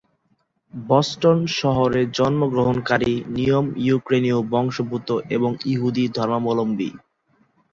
[0.73, 6.89] Boston শহরে জন্ম গ্রহণকারী নিময় ইউক্রেনীয় বংশোদ্ভূত, এবং ইহুদী ধর্মাবলম্বী।